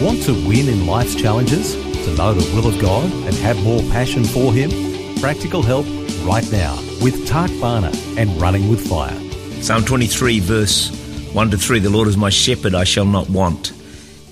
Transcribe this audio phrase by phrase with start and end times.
[0.00, 1.76] Want to win in life's challenges?
[1.76, 4.70] To know the will of God and have more passion for Him?
[5.20, 5.86] Practical help
[6.24, 9.16] right now with Tak Bhana and Running with Fire.
[9.62, 10.90] Psalm 23, verse
[11.32, 13.68] 1 to 3 The Lord is my shepherd, I shall not want.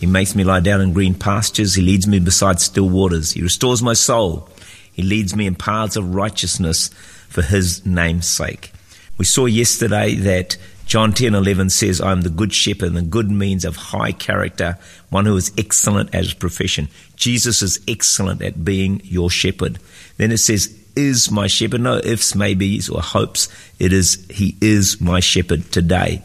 [0.00, 1.76] He makes me lie down in green pastures.
[1.76, 3.30] He leads me beside still waters.
[3.30, 4.48] He restores my soul.
[4.92, 6.88] He leads me in paths of righteousness
[7.28, 8.72] for his name's sake.
[9.16, 10.56] We saw yesterday that
[10.92, 14.12] John 10 11 says, I am the good shepherd, and the good means of high
[14.12, 14.76] character,
[15.08, 16.88] one who is excellent at his profession.
[17.16, 19.78] Jesus is excellent at being your shepherd.
[20.18, 21.80] Then it says, is my shepherd.
[21.80, 23.48] No ifs, maybes, or hopes.
[23.78, 26.20] It is, he is my shepherd today.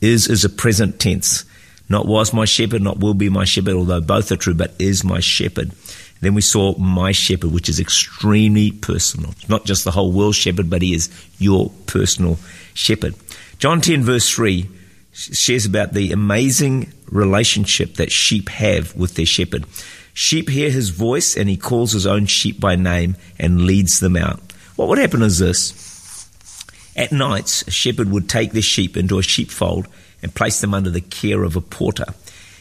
[0.00, 1.44] Is is a present tense.
[1.88, 5.02] Not was my shepherd, not will be my shepherd, although both are true, but is
[5.02, 5.72] my shepherd.
[6.22, 9.34] Then we saw my shepherd, which is extremely personal.
[9.48, 12.38] Not just the whole world shepherd, but he is your personal
[12.74, 13.14] shepherd.
[13.58, 14.68] John 10 verse 3
[15.12, 19.66] shares about the amazing relationship that sheep have with their shepherd.
[20.14, 24.16] Sheep hear his voice and he calls his own sheep by name and leads them
[24.16, 24.40] out.
[24.76, 26.28] What would happen is this.
[26.94, 29.88] At nights, a shepherd would take the sheep into a sheepfold
[30.22, 32.06] and place them under the care of a porter.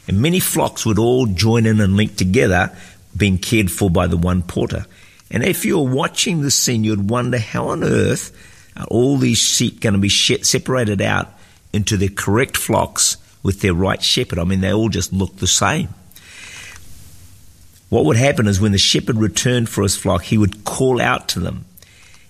[0.08, 2.76] And many flocks would all join in and link together,
[3.16, 4.86] being cared for by the one porter.
[5.30, 8.36] And if you're watching this scene, you'd wonder how on earth
[8.76, 11.30] are all these sheep going to be separated out
[11.73, 14.39] into their correct flocks with their right shepherd?
[14.39, 15.89] I mean, they all just look the same.
[17.89, 21.28] What would happen is when the shepherd returned for his flock, he would call out
[21.30, 21.66] to them,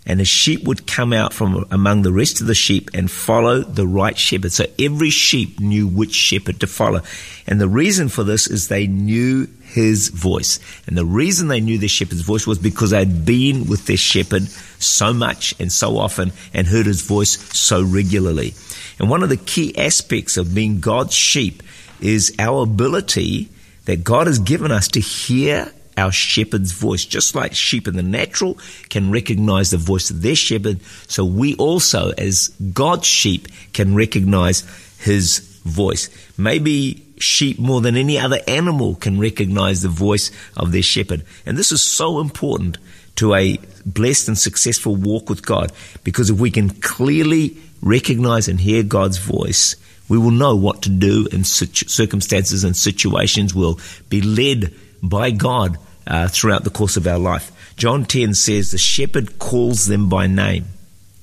[0.05, 3.61] and the sheep would come out from among the rest of the sheep and follow
[3.61, 4.51] the right shepherd.
[4.51, 7.01] So every sheep knew which shepherd to follow.
[7.45, 10.59] And the reason for this is they knew his voice.
[10.87, 14.47] And the reason they knew their shepherd's voice was because they'd been with their shepherd
[14.79, 18.55] so much and so often and heard his voice so regularly.
[18.99, 21.61] And one of the key aspects of being God's sheep
[22.01, 23.49] is our ability
[23.85, 27.05] that God has given us to hear our shepherd's voice.
[27.05, 28.57] Just like sheep in the natural
[28.89, 34.61] can recognize the voice of their shepherd, so we also, as God's sheep, can recognize
[34.99, 36.09] his voice.
[36.37, 41.23] Maybe sheep more than any other animal can recognize the voice of their shepherd.
[41.45, 42.77] And this is so important
[43.17, 45.71] to a blessed and successful walk with God
[46.03, 49.75] because if we can clearly recognize and hear God's voice,
[50.09, 53.53] we will know what to do in circumstances and situations.
[53.55, 53.79] We'll
[54.09, 57.51] be led by God uh, throughout the course of our life.
[57.77, 60.65] John 10 says, The shepherd calls them by name.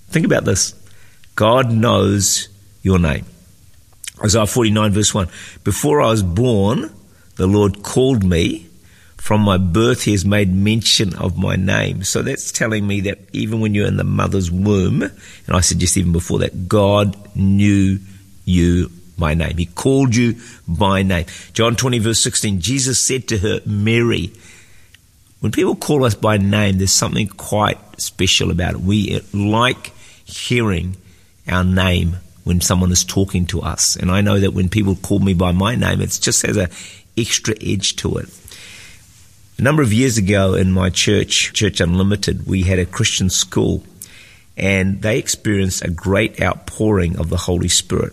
[0.09, 0.75] Think about this
[1.35, 2.49] God knows
[2.83, 3.25] your name.
[4.23, 5.29] Isaiah 49, verse 1
[5.65, 6.93] Before I was born,
[7.37, 8.65] the Lord called me.
[9.17, 12.03] From my birth, he has made mention of my name.
[12.05, 15.13] So that's telling me that even when you're in the mother's womb, and
[15.51, 17.99] I suggest even before that, God knew
[18.45, 19.59] you by name.
[19.59, 21.27] He called you by name.
[21.53, 24.33] John 20, verse 16, Jesus said to her, Mary.
[25.41, 28.81] When people call us by name, there's something quite special about it.
[28.81, 29.93] We like
[30.25, 30.97] hearing
[31.49, 33.95] our name when someone is talking to us.
[33.95, 36.71] And I know that when people call me by my name, it just has an
[37.17, 38.29] extra edge to it.
[39.59, 43.85] A number of years ago in my church, Church Unlimited, we had a Christian school
[44.57, 48.13] and they experienced a great outpouring of the Holy Spirit.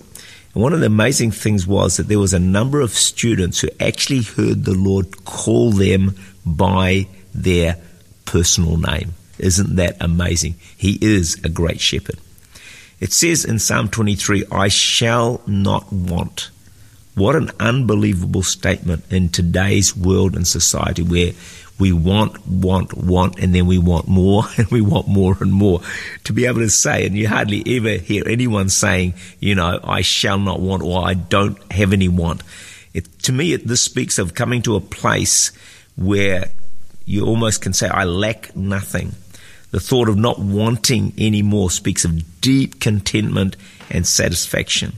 [0.53, 3.69] And one of the amazing things was that there was a number of students who
[3.79, 7.77] actually heard the Lord call them by their
[8.25, 9.13] personal name.
[9.37, 10.55] Isn't that amazing?
[10.77, 12.19] He is a great shepherd.
[12.99, 16.49] It says in Psalm 23, I shall not want.
[17.15, 21.31] What an unbelievable statement in today's world and society where
[21.77, 25.81] we want, want, want, and then we want more and we want more and more.
[26.25, 30.01] To be able to say, and you hardly ever hear anyone saying, you know, I
[30.01, 32.43] shall not want or I don't have any want.
[32.93, 35.51] It, to me, it, this speaks of coming to a place
[35.95, 36.51] where
[37.05, 39.13] you almost can say, I lack nothing.
[39.71, 43.57] The thought of not wanting any more speaks of deep contentment
[43.89, 44.93] and satisfaction.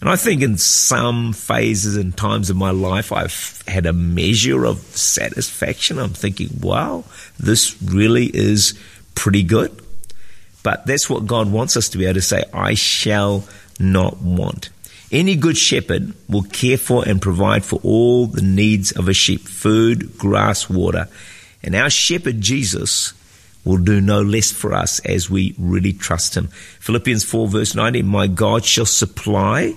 [0.00, 4.64] And I think in some phases and times of my life, I've had a measure
[4.64, 5.98] of satisfaction.
[5.98, 7.04] I'm thinking, wow,
[7.38, 8.78] this really is
[9.14, 9.82] pretty good.
[10.62, 13.44] But that's what God wants us to be able to say, I shall
[13.80, 14.70] not want.
[15.10, 19.40] Any good shepherd will care for and provide for all the needs of a sheep
[19.40, 21.08] food, grass, water.
[21.62, 23.14] And our shepherd Jesus
[23.64, 26.48] will do no less for us as we really trust him.
[26.80, 29.74] Philippians 4, verse 19 My God shall supply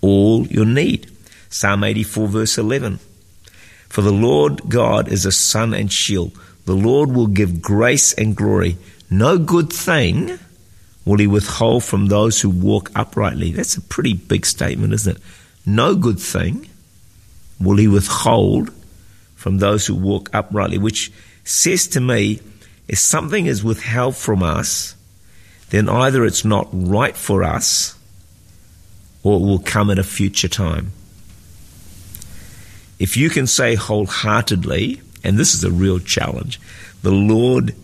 [0.00, 1.10] all your need.
[1.50, 2.98] Psalm 84, verse 11
[3.88, 6.38] For the Lord God is a sun and shield.
[6.66, 8.76] The Lord will give grace and glory.
[9.10, 10.38] No good thing
[11.08, 13.50] will he withhold from those who walk uprightly.
[13.50, 15.22] That's a pretty big statement, isn't it?
[15.64, 16.68] No good thing
[17.58, 18.70] will he withhold
[19.34, 21.10] from those who walk uprightly, which
[21.44, 22.40] says to me,
[22.88, 24.96] if something is withheld from us,
[25.70, 27.98] then either it's not right for us
[29.22, 30.92] or it will come at a future time.
[32.98, 36.60] If you can say wholeheartedly, and this is a real challenge,
[37.00, 37.74] the Lord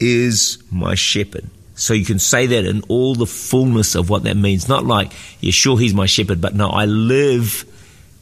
[0.00, 1.48] is my shepherd.
[1.74, 4.68] So you can say that in all the fullness of what that means.
[4.68, 7.64] Not like, yeah, sure, he's my shepherd, but no, I live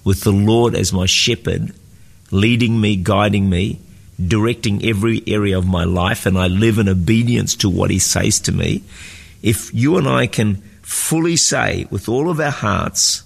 [0.04, 1.74] with the Lord as my shepherd,
[2.30, 3.78] leading me, guiding me,
[4.24, 8.40] directing every area of my life, and I live in obedience to what he says
[8.40, 8.82] to me.
[9.42, 13.22] If you and I can fully say with all of our hearts,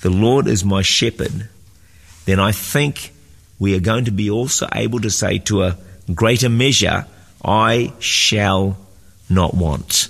[0.00, 1.48] the Lord is my shepherd,
[2.24, 3.12] then I think
[3.58, 5.76] we are going to be also able to say to a
[6.14, 7.06] greater measure,
[7.44, 8.76] I shall
[9.28, 10.08] not want.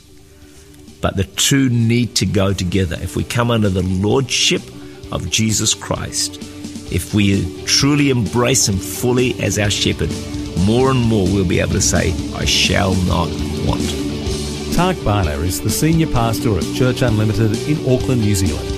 [1.00, 2.96] But the two need to go together.
[3.00, 4.62] If we come under the lordship
[5.12, 6.38] of Jesus Christ,
[6.92, 10.10] if we truly embrace Him fully as our shepherd,
[10.66, 13.28] more and more we'll be able to say, I shall not
[13.66, 13.84] want.
[14.74, 18.68] Tak Bhana is the senior pastor of Church Unlimited in Auckland, New Zealand.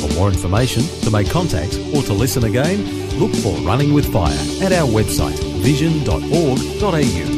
[0.00, 2.84] For more information, to make contact, or to listen again,
[3.18, 4.32] look for Running with Fire
[4.62, 7.37] at our website vision.org.au.